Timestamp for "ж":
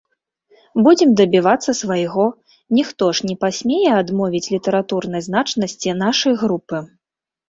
3.19-3.29